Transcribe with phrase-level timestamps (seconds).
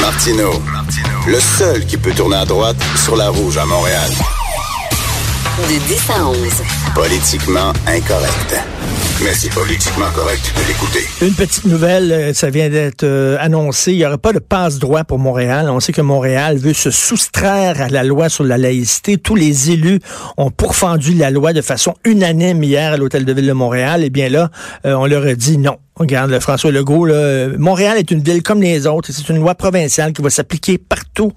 [0.00, 0.50] Martino,
[1.26, 4.10] le seul qui peut tourner à droite sur la rouge à Montréal.
[5.68, 6.36] De 10 à 11.
[6.94, 8.56] Politiquement incorrect.
[9.22, 11.00] Mais c'est politiquement correct de l'écouter.
[11.20, 13.92] Une petite nouvelle, euh, ça vient d'être euh, annoncé.
[13.92, 15.68] Il n'y aura pas de passe-droit pour Montréal.
[15.68, 19.18] On sait que Montréal veut se soustraire à la loi sur la laïcité.
[19.18, 20.00] Tous les élus
[20.38, 24.02] ont pourfendu la loi de façon unanime hier à l'Hôtel de Ville de Montréal.
[24.02, 24.50] Et bien là,
[24.86, 25.76] euh, on leur a dit non.
[26.00, 29.10] Regarde, François Legault, là, Montréal est une ville comme les autres.
[29.12, 31.32] C'est une loi provinciale qui va s'appliquer partout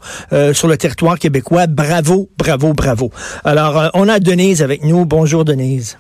[0.54, 1.68] sur le territoire québécois.
[1.68, 3.12] Bravo, bravo, bravo.
[3.44, 5.06] Alors, on a Denise avec nous.
[5.06, 5.98] Bonjour, Denise.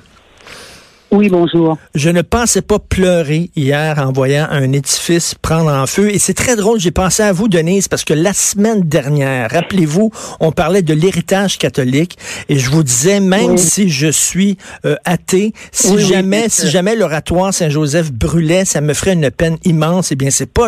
[1.13, 1.77] Oui, bonjour.
[1.93, 6.09] Je ne pensais pas pleurer hier en voyant un édifice prendre en feu.
[6.09, 10.09] Et c'est très drôle, j'ai pensé à vous, Denise, parce que la semaine dernière, rappelez-vous,
[10.39, 12.17] on parlait de l'héritage catholique
[12.49, 17.53] et je vous disais, même si je suis euh, athée, si jamais, si jamais l'oratoire
[17.53, 20.11] Saint-Joseph brûlait, ça me ferait une peine immense.
[20.11, 20.65] Eh bien, c'est pas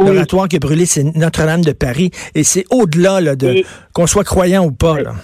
[0.00, 2.12] l'oratoire qui a brûlé, c'est Notre-Dame de Paris.
[2.34, 3.62] Et c'est au-delà là, de
[3.92, 5.02] qu'on soit croyant ou pas.
[5.02, 5.16] Là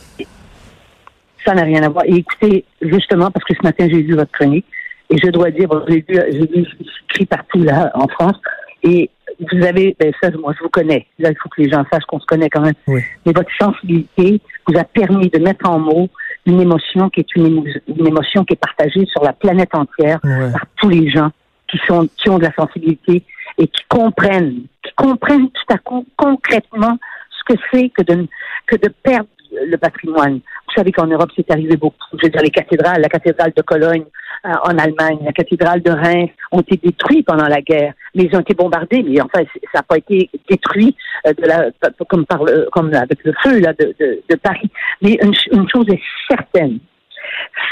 [1.48, 2.04] ça n'a rien à voir.
[2.04, 4.66] Et écoutez, justement, parce que ce matin, j'ai lu votre chronique,
[5.10, 6.66] et je dois dire, j'ai lu, j'ai lu
[7.08, 8.36] écrit partout là, en France,
[8.82, 9.10] et
[9.40, 11.06] vous avez, ben ça, moi, je vous connais.
[11.18, 12.74] Là, il faut que les gens sachent qu'on se connaît quand même.
[12.86, 16.08] Mais votre sensibilité vous a permis de mettre en mots
[16.44, 17.64] une émotion qui est une,
[18.06, 21.30] émotion qui est partagée sur la planète entière par tous les gens
[21.70, 23.22] qui sont, qui ont de la sensibilité
[23.58, 26.98] et qui comprennent, qui comprennent tout à coup concrètement
[27.30, 28.26] ce que c'est que de,
[28.66, 30.40] que de perdre le patrimoine.
[30.68, 31.96] Vous savez qu'en Europe, c'est arrivé beaucoup.
[32.12, 34.04] Je veux dire, les cathédrales, la cathédrale de Cologne
[34.44, 38.36] euh, en Allemagne, la cathédrale de Reims ont été détruites pendant la guerre, mais ils
[38.36, 39.02] ont été bombardés.
[39.02, 40.94] Mais enfin, ça n'a pas été détruit
[41.26, 41.70] euh, de la,
[42.08, 44.70] comme, par le, comme avec le feu là, de, de, de Paris.
[45.00, 46.80] Mais une, une, chose est certaine,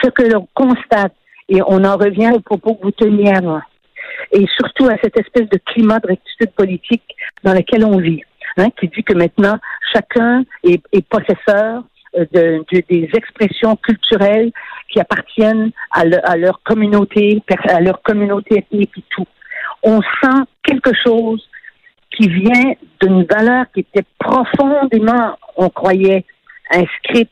[0.03, 1.12] ce que l'on constate,
[1.48, 3.60] et on en revient au propos que vous teniez avant,
[4.33, 8.22] et surtout à cette espèce de climat de rectitude politique dans lequel on vit,
[8.56, 9.58] hein, qui dit que maintenant
[9.92, 11.84] chacun est, est possesseur
[12.17, 14.50] euh, de, des expressions culturelles
[14.91, 19.27] qui appartiennent à, à, leur communauté, à leur communauté ethnique et tout.
[19.82, 21.43] On sent quelque chose
[22.16, 26.25] qui vient d'une valeur qui était profondément, on croyait,
[26.71, 27.31] inscrite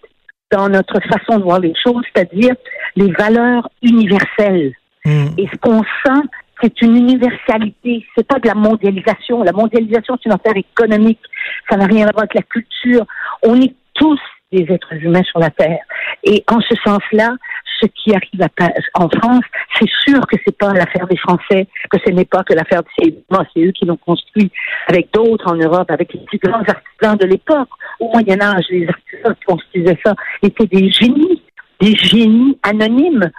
[0.53, 2.55] dans notre façon de voir les choses, c'est-à-dire
[2.97, 4.73] les valeurs universelles.
[5.05, 5.29] Hmm.
[5.39, 6.23] Et ce qu'on sent,
[6.63, 8.05] c'est une universalité.
[8.17, 9.43] C'est pas de la mondialisation.
[9.43, 11.21] La mondialisation, c'est une affaire économique.
[11.69, 13.05] Ça n'a rien à voir avec la culture.
[13.43, 14.21] On est tous
[14.55, 15.85] des êtres humains sur la Terre.
[16.23, 17.33] Et en ce sens-là,
[17.81, 18.49] ce qui arrive
[18.95, 19.45] en France,
[19.79, 22.89] c'est sûr que c'est pas l'affaire des Français, que ce n'est pas que l'affaire de
[22.99, 24.51] ces c'est eux qui l'ont construit
[24.87, 27.69] avec d'autres en Europe, avec les plus grands artisans de l'époque.
[28.01, 31.43] Au Moyen Âge, les artisans qui construisaient ça étaient des génies,
[31.81, 33.31] des génies anonymes.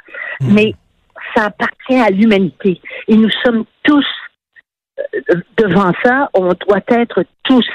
[0.41, 0.53] Mmh.
[0.53, 0.73] Mais
[1.35, 2.81] ça appartient à l'humanité.
[3.07, 4.05] Et nous sommes tous
[4.99, 7.65] euh, devant ça, on doit être tous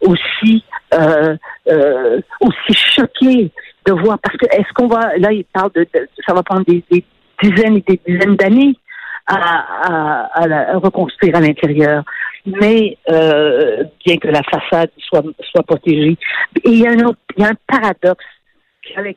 [0.00, 0.64] aussi
[0.94, 1.36] euh,
[1.68, 3.50] euh, aussi choqués
[3.86, 5.86] de voir parce que est-ce qu'on va là il parle de,
[6.26, 6.82] ça va prendre des,
[7.42, 8.74] dizaines et des dizaines d'années
[9.26, 12.04] à, à, reconstruire à l'intérieur
[12.46, 16.16] mais euh, bien que la façade soit soit protégée
[16.64, 18.24] et il y a un autre, il y a un paradoxe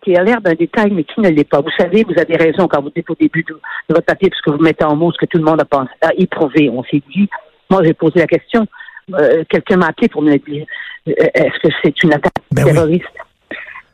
[0.03, 1.61] qui a l'air d'un détail, mais qui ne l'est pas.
[1.61, 3.59] Vous savez, vous avez raison quand vous dites au début de,
[3.90, 6.13] votre papier, puisque vous mettez en mots ce que tout le monde a pensé, a
[6.17, 6.69] éprouvé.
[6.69, 7.29] On s'est dit,
[7.69, 8.66] moi j'ai posé la question,
[9.14, 10.66] euh, quelqu'un m'a appelé pour me dire
[11.08, 13.06] euh, est-ce que c'est une attaque ben terroriste?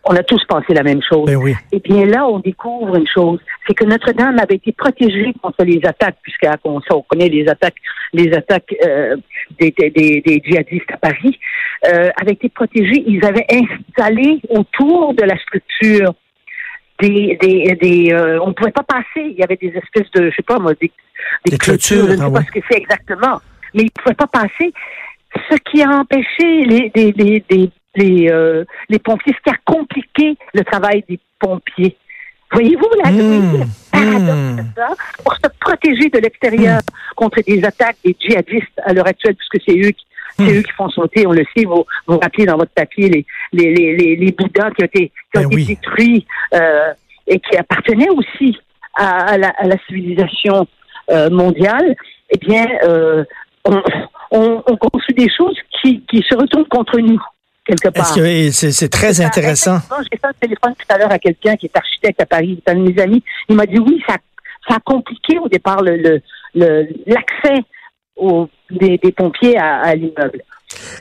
[0.08, 1.26] On a tous pensé la même chose.
[1.26, 1.56] Ben oui.
[1.72, 5.82] Et bien là, on découvre une chose, c'est que Notre-Dame avait été protégée contre les
[5.84, 7.78] attaques, puisqu'on on connaît les attaques,
[8.14, 9.16] les attaques euh,
[9.60, 11.40] des, des, des, djihadistes à Paris,
[11.88, 13.04] euh, avait été protégée.
[13.08, 16.14] Ils avaient installé autour de la structure
[17.00, 19.06] des, des, des euh, on ne pouvait pas passer.
[19.18, 20.92] Il y avait des espèces de, je sais pas moi, des,
[21.46, 23.42] des, clôtures, je ne sais pas ce que c'est exactement,
[23.74, 24.72] mais ils ne pouvaient pas passer
[25.50, 29.60] ce qui a empêché les, les, les, les, les, euh, les pompiers, ce qui a
[29.66, 31.98] compliqué le travail des pompiers.
[32.52, 34.88] Voyez-vous la mmh, paradoxe de ça?
[35.24, 37.16] Pour se protéger de l'extérieur mmh.
[37.16, 40.06] contre des attaques des djihadistes à l'heure actuelle, puisque c'est eux qui
[40.38, 40.58] c'est mmh.
[40.58, 43.74] eux qui font sauter, on le sait, vous vous rappelez dans votre papier les, les,
[43.74, 46.94] les, les, Bouddhas qui ont été, qui ont ben été détruits euh,
[47.26, 48.58] et qui appartenaient aussi
[48.96, 50.68] à, à, la, à la, civilisation
[51.10, 51.96] euh, mondiale,
[52.32, 53.24] eh bien, euh,
[53.64, 53.82] on,
[54.36, 57.22] on, on construit des choses qui, qui se retournent contre nous.
[57.66, 58.06] Quelque part.
[58.06, 59.80] C'est très intéressant.
[60.12, 62.76] J'ai fait un téléphone tout à l'heure à quelqu'un qui est architecte à Paris, un
[62.76, 63.24] de mes amis.
[63.50, 64.18] Il m'a dit oui, ça,
[64.70, 66.22] ça a compliqué au départ l'accès
[66.54, 70.44] le, le, des, des, pompiers à, à l'immeuble.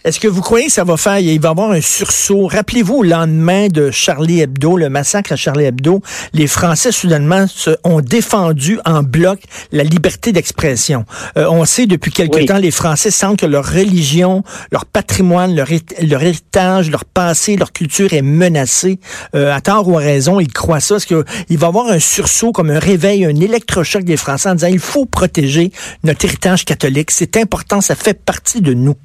[0.05, 2.47] Est-ce que vous croyez que ça va faire, il va y avoir un sursaut?
[2.47, 6.03] Rappelez-vous, au lendemain de Charlie Hebdo, le massacre à Charlie Hebdo,
[6.35, 9.41] les Français, soudainement, se, ont défendu en bloc
[9.73, 11.07] la liberté d'expression.
[11.39, 14.43] Euh, on sait depuis quelque temps, les Français sentent que leur religion,
[14.73, 15.69] leur patrimoine, leur,
[16.03, 19.01] leur héritage, leur passé, leur culture est menacée.
[19.35, 20.97] Euh, à tort ou à raison, ils croient ça.
[20.97, 24.55] Est-ce qu'il va y avoir un sursaut, comme un réveil, un électrochoc des Français en
[24.57, 25.73] disant, il faut protéger
[26.03, 27.11] notre héritage catholique?
[27.11, 28.97] C'est important, ça fait partie de nous.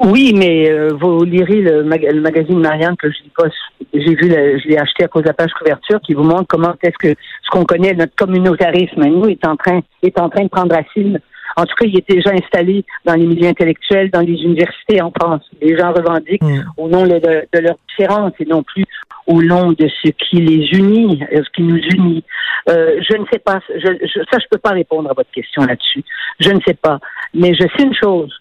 [0.00, 3.48] Oui, mais euh, vous lirez le, magazine Marianne que je pas,
[3.92, 6.74] j'ai vu, je l'ai acheté à cause de la page couverture qui vous montre comment
[6.82, 10.48] est-ce que ce qu'on connaît, notre communautarisme nous est en train est en train de
[10.48, 11.18] prendre racine.
[11.56, 15.10] En tout cas, il est déjà installé dans les milieux intellectuels, dans les universités en
[15.10, 15.42] France.
[15.60, 16.64] Les gens revendiquent mm.
[16.76, 18.84] au nom de, de leurs différences et non plus
[19.26, 22.22] au nom de ce qui les unit, euh, ce qui nous unit.
[22.68, 25.62] Euh, je ne sais pas, je, je, ça je peux pas répondre à votre question
[25.64, 26.04] là-dessus.
[26.38, 27.00] Je ne sais pas,
[27.34, 28.32] mais je sais une chose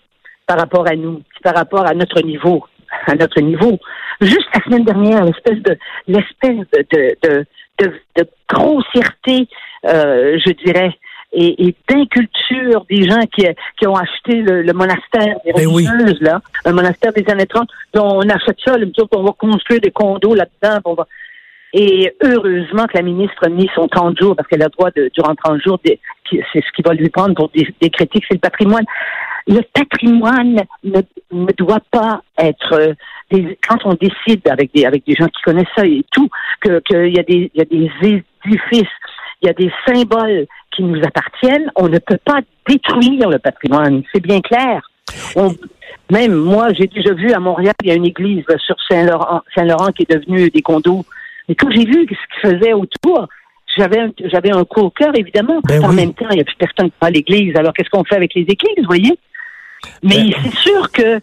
[0.48, 2.64] par rapport à nous, par rapport à notre niveau,
[3.06, 3.78] à notre niveau.
[4.22, 5.78] Juste la semaine dernière, l'espèce de
[6.08, 6.86] l'espèce de,
[7.24, 7.46] de,
[7.80, 9.48] de, de, grossièreté,
[9.86, 10.98] euh, je dirais,
[11.34, 13.46] et, et d'inculture des gens qui,
[13.78, 18.20] qui ont acheté le, monastère des ben religieuses, là, un monastère des années 30, dont
[18.24, 18.76] on achète ça,
[19.12, 21.08] on va construire des condos là-dedans, on va...
[21.74, 24.90] Et heureusement que la ministre a mis son 30 jours, parce qu'elle a le droit
[24.96, 26.00] de, durant 30 jours, c'est
[26.32, 28.86] ce qui va lui prendre pour des, des critiques, c'est le patrimoine
[29.48, 31.02] le patrimoine ne,
[31.32, 32.94] ne doit pas être euh,
[33.32, 36.30] des, quand on décide avec des avec des gens qui connaissent ça et tout
[36.62, 37.90] que qu'il y a des il y a des
[38.46, 38.96] édifices,
[39.42, 44.04] il y a des symboles qui nous appartiennent, on ne peut pas détruire le patrimoine,
[44.14, 44.82] c'est bien clair.
[45.36, 45.56] On,
[46.12, 49.92] même moi, j'ai déjà vu à Montréal, il y a une église sur Saint-Laurent, Saint-Laurent
[49.92, 51.06] qui est devenue des condos.
[51.50, 53.28] Et quand j'ai vu ce qu'ils faisaient autour,
[53.78, 55.60] j'avais un, j'avais un coup au cœur, évidemment.
[55.64, 57.56] Ben en même temps, il n'y a plus personne qui va à l'église.
[57.56, 59.18] Alors, qu'est-ce qu'on fait avec les églises, vous voyez?
[60.04, 61.20] Mais ben, c'est sûr que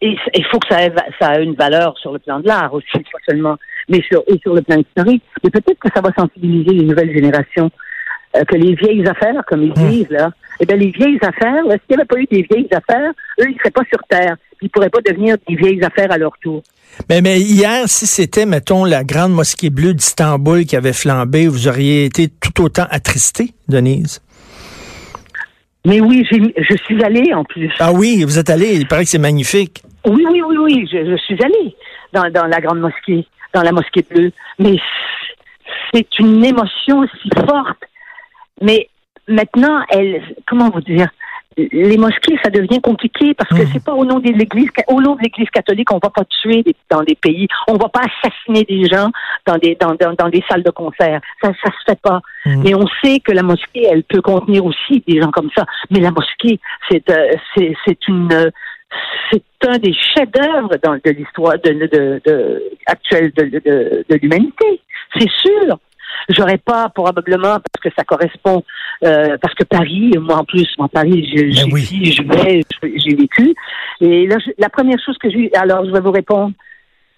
[0.00, 3.18] il faut que ça ait, ça une valeur sur le plan de l'art aussi, pas
[3.28, 3.56] seulement,
[3.88, 5.22] mais sur, et sur le plan historique.
[5.42, 7.70] Mais peut-être que ça va sensibiliser les nouvelles générations.
[8.36, 9.88] Euh, que les vieilles affaires, comme ils hum.
[9.88, 13.12] disent, là, eh bien, les vieilles affaires, s'il n'y avait pas eu des vieilles affaires,
[13.40, 14.36] eux, ils ne seraient pas sur Terre.
[14.60, 16.62] Ils ne pourraient pas devenir des vieilles affaires à leur tour.
[17.08, 21.68] Mais, mais hier, si c'était, mettons, la grande mosquée bleue d'Istanbul qui avait flambé, vous
[21.68, 24.20] auriez été tout autant attristé, Denise?
[25.86, 27.70] Mais oui, je suis allée en plus.
[27.78, 28.74] Ah oui, vous êtes allée.
[28.74, 29.82] Il paraît que c'est magnifique.
[30.06, 30.88] Oui, oui, oui, oui.
[30.90, 31.76] Je, suis allée
[32.12, 34.32] dans, dans la grande mosquée, dans la mosquée bleue.
[34.58, 34.76] Mais
[35.92, 37.82] c'est une émotion si forte.
[38.62, 38.88] Mais
[39.28, 41.08] maintenant, elle, comment vous dire,
[41.56, 43.70] les mosquées, ça devient compliqué parce que mmh.
[43.72, 46.64] c'est pas au nom de l'Église, au nom de l'Église catholique, on va pas tuer
[46.90, 49.10] dans des pays, on va pas assassiner des gens
[49.46, 51.20] dans des dans, dans, des salles de concert.
[51.42, 52.20] Ça, ça se fait pas.
[52.46, 52.62] Mmh.
[52.62, 55.64] Mais on sait que la mosquée, elle peut contenir aussi des gens comme ça.
[55.90, 56.60] Mais la mosquée,
[56.90, 58.50] c'est euh, c'est c'est une
[59.30, 60.70] c'est un des chefs-d'œuvre
[61.04, 64.80] de l'histoire de, de, de, actuelle de, de, de l'humanité.
[65.18, 65.78] C'est sûr.
[66.28, 68.64] J'aurais pas probablement parce que ça correspond
[69.04, 72.64] euh, parce que Paris, moi en plus, moi Paris, je, ben je vais,
[72.96, 73.54] j'ai vécu.
[74.00, 76.52] Et là, la première chose que j'ai, alors je vais vous répondre.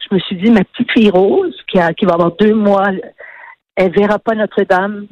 [0.08, 2.88] Je me suis dit, ma petite fille Rose, qui a, qui va avoir deux mois,
[3.74, 5.06] elle verra pas Notre-Dame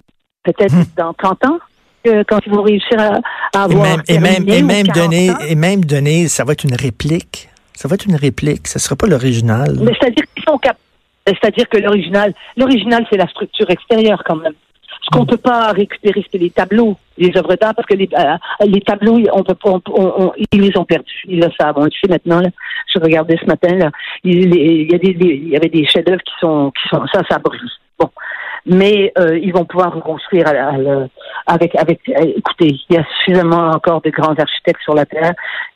[0.45, 0.85] peut-être hum.
[0.97, 1.59] dans 30 ans.
[2.29, 6.45] quand ils vont réussir à, avoir et même, et même, donner et même donner ça
[6.45, 10.45] va être une réplique ça va être une réplique ça sera pas l'original c'est-à-dire qu'ils
[10.47, 10.79] sont capables
[11.27, 14.55] c'est-à-dire que l'original, l'original, c'est la structure extérieure quand même.
[15.03, 18.37] Ce qu'on peut pas récupérer, c'est les tableaux, les œuvres d'art, parce que les, euh,
[18.67, 21.23] les tableaux, on peut, on, on, ils les ont perdus.
[21.27, 21.75] Ils le savent.
[21.77, 22.41] On le sait maintenant.
[22.41, 22.49] Là.
[22.95, 23.75] Je regardais ce matin.
[23.77, 23.91] Là.
[24.23, 27.61] Il, y, a il y avait des chefs-d'œuvre qui sont, qui sont, ça, ça brûle.
[27.99, 28.11] Bon,
[28.67, 30.47] mais euh, ils vont pouvoir reconstruire
[31.47, 32.01] avec, avec.
[32.09, 35.33] Euh, écoutez, il y a suffisamment encore de grands architectes sur la terre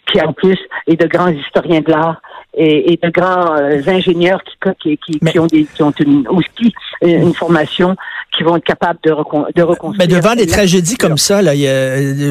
[0.07, 2.21] qui, en plus, et de grands historiens de l'art
[2.59, 4.43] et, de grands euh, ingénieurs
[4.81, 7.97] qui, qui, qui, ont, des, qui ont une, aussi une formation
[8.37, 9.97] qui vont être capables de, de reconstruire.
[9.99, 11.53] Mais devant des tragédies comme ça, là,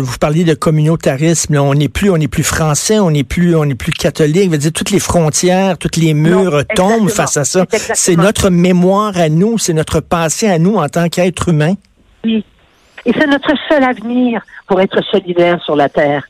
[0.01, 3.55] vous parliez de communautarisme, là, on n'est plus, on n'est plus français, on n'est plus,
[3.55, 4.51] on n'est plus catholique.
[4.51, 7.65] Veut dire toutes les frontières, toutes les murs tombent face à ça.
[7.93, 11.74] C'est notre mémoire à nous, c'est notre passé à nous en tant qu'être humain.
[12.24, 12.43] Oui.
[13.05, 16.24] Et c'est notre seul avenir pour être solidaire sur la terre.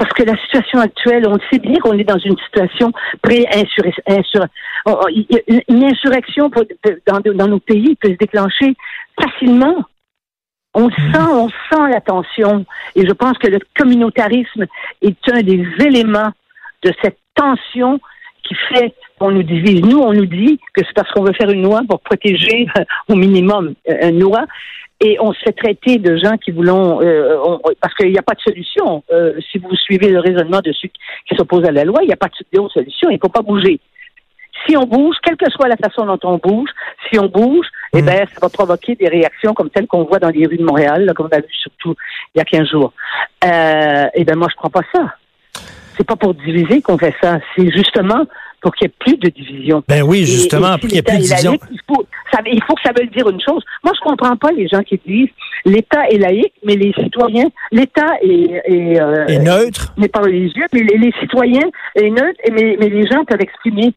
[0.00, 2.90] Parce que la situation actuelle, on sait bien qu'on est dans une situation
[3.20, 4.46] pré-insurrection.
[5.68, 6.50] Une insurrection
[7.06, 8.74] dans, nos pays peut se déclencher
[9.20, 9.84] facilement.
[10.72, 11.12] On mhm.
[11.12, 12.64] sent, on sent la tension.
[12.96, 14.64] Et je pense que le communautarisme
[15.02, 16.32] est un des éléments
[16.82, 18.00] de cette tension
[18.42, 19.82] qui fait qu'on nous divise.
[19.82, 22.68] Nous, on nous dit que c'est parce qu'on veut faire une loi pour protéger
[23.10, 24.46] au minimum une loi
[25.00, 27.38] et on se fait traiter de gens qui voulons, euh,
[27.80, 29.02] parce qu'il n'y a pas de solution.
[29.10, 30.88] Euh, si vous suivez le raisonnement de ceux
[31.26, 33.08] qui s'opposent à la loi, il n'y a pas de solution.
[33.08, 33.80] Il ne faut pas bouger.
[34.66, 36.68] Si on bouge, quelle que soit la façon dont on bouge,
[37.08, 38.04] si on bouge, eh mm.
[38.04, 41.06] ben, ça va provoquer des réactions comme celles qu'on voit dans les rues de Montréal,
[41.06, 41.94] là, comme on a vu surtout
[42.34, 42.92] il y a 15 jours.
[43.44, 45.14] Euh, eh ben, moi, je crois pas ça.
[45.96, 47.38] C'est pas pour diviser qu'on fait ça.
[47.56, 48.26] C'est justement
[48.60, 49.82] pour qu'il n'y ait plus de division.
[49.88, 51.58] Ben oui, justement, pour qu'il n'y ait plus de division.
[51.70, 52.06] il, faut,
[52.46, 53.62] il faut que ça veuille dire une chose.
[53.82, 55.30] Moi, je comprends pas les gens qui disent
[55.64, 59.92] l'État est laïque, mais les citoyens, l'État est, est, euh, neutre.
[59.96, 63.94] Mais pas religieux, mais les, citoyens est neutre, mais, mais les gens peuvent exprimer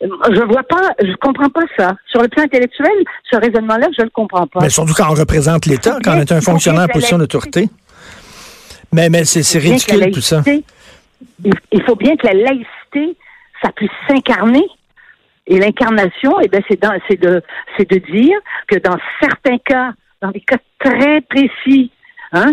[0.00, 1.96] je vois pas, je comprends pas ça.
[2.10, 2.90] Sur le plan intellectuel,
[3.30, 4.60] ce raisonnement-là, je ne le comprends pas.
[4.60, 7.68] Mais surtout quand on représente l'État, quand on est un fonctionnaire en position d'autorité.
[8.92, 10.42] Mais, mais c'est ridicule tout ça.
[11.42, 13.16] Il faut bien que la laïcité
[13.64, 14.66] ça puisse s'incarner.
[15.46, 16.80] Et l'incarnation, eh ben, c'est
[17.20, 17.42] de,
[17.76, 19.92] c'est de dire que dans certains cas,
[20.22, 21.90] dans des cas très précis,
[22.32, 22.52] hein,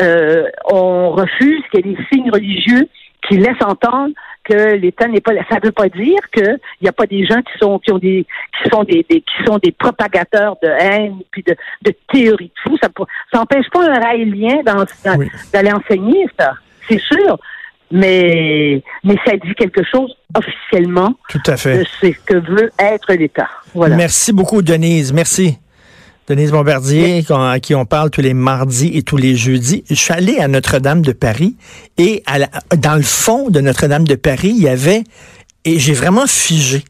[0.00, 2.88] euh, on refuse qu'il y ait des signes religieux
[3.26, 5.32] qui laissent entendre que l'État n'est pas.
[5.50, 7.98] Ça ne veut pas dire qu'il n'y a pas des gens qui sont qui ont
[7.98, 8.26] des
[8.62, 12.76] qui sont des, qui sont des propagateurs de haine puis de, de théories de fou.
[12.80, 12.88] Ça
[13.34, 14.62] n'empêche pas un raélien
[15.52, 16.54] d'aller enseigner ça.
[16.88, 17.38] C'est sûr
[17.90, 21.78] mais, mais ça dit quelque chose officiellement Tout à fait.
[21.78, 23.48] de ce que veut être l'État.
[23.74, 23.96] Voilà.
[23.96, 25.12] Merci beaucoup, Denise.
[25.12, 25.58] Merci.
[26.28, 29.82] Denise Bombardier, à qui on parle tous les mardis et tous les jeudis.
[29.90, 31.56] Je suis allé à Notre-Dame de Paris
[31.98, 32.38] et à
[32.76, 35.02] dans le fond de Notre-Dame de Paris, il y avait,
[35.64, 36.84] et j'ai vraiment figé.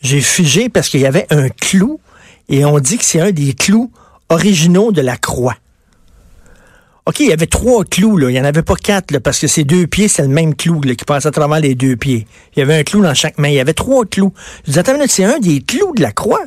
[0.00, 2.00] J'ai figé parce qu'il y avait un clou
[2.48, 3.90] et on dit que c'est un des clous
[4.30, 5.56] originaux de la croix.
[7.06, 8.30] OK, il y avait trois clous, là.
[8.30, 10.54] Il n'y en avait pas quatre, là, parce que ces deux pieds, c'est le même
[10.54, 12.26] clou là, qui passe à travers les deux pieds.
[12.56, 13.48] Il y avait un clou dans chaque main.
[13.48, 14.32] Il y avait trois clous.
[14.62, 16.44] Je disais, attends, c'est un des clous de la croix?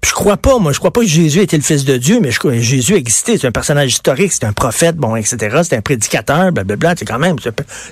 [0.00, 2.20] Puis je crois pas, moi, je crois pas que Jésus était le fils de Dieu,
[2.22, 3.36] mais je crois que Jésus existait.
[3.36, 5.60] C'est un personnage historique, c'est un prophète, bon, etc.
[5.64, 6.94] C'est un prédicateur, blablabla.
[6.96, 7.36] C'est quand même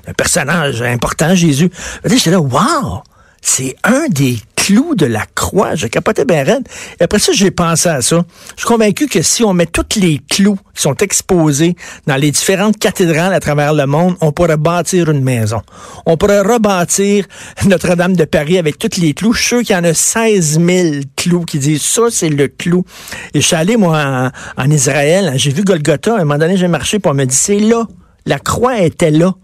[0.06, 1.68] un personnage important, Jésus.
[2.04, 3.02] J'étais là, wow!
[3.42, 4.38] C'est un des
[4.68, 5.76] clous de la croix.
[5.76, 6.68] Je capotais bien raide.
[7.00, 8.22] Et après ça, j'ai pensé à ça.
[8.54, 11.74] Je suis convaincu que si on met tous les clous qui sont exposés
[12.06, 15.62] dans les différentes cathédrales à travers le monde, on pourrait bâtir une maison.
[16.04, 17.24] On pourrait rebâtir
[17.64, 19.32] Notre-Dame de Paris avec tous les clous.
[19.32, 22.48] Je suis sûr qu'il y en a 16 000 clous qui disent ça, c'est le
[22.48, 22.84] clou.
[23.32, 25.32] Et je suis allé, moi, en, Israël.
[25.36, 26.12] J'ai vu Golgotha.
[26.12, 27.86] À un moment donné, j'ai marché pour me dire, c'est là.
[28.26, 29.34] La croix était là.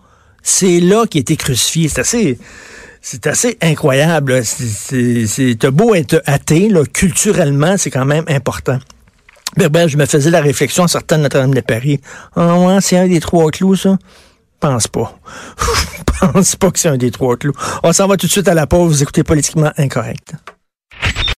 [0.42, 1.88] C'est là qui a été crucifié.
[1.88, 2.38] C'est assez
[3.04, 4.42] c'est assez incroyable.
[4.44, 8.78] C'est beau être athée, là, culturellement, c'est quand même important.
[9.56, 12.00] Ben, je me faisais la réflexion en sortant de Notre-Dame de Paris.
[12.34, 13.98] Ah ouais, c'est un des trois clous, ça?
[14.58, 15.18] Pense pas.
[16.32, 17.52] pense pas que c'est un des trois clous.
[17.82, 18.90] On s'en va tout de suite à la pause.
[18.90, 20.32] Vous écoutez Politiquement Incorrect.